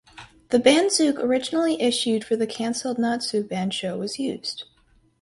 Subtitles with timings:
[0.49, 4.63] The banzuke originally issued for the cancelled Natsu basho was used.